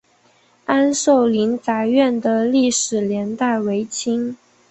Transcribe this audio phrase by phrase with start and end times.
[0.65, 4.35] 安寿林宅院的历史年代为清。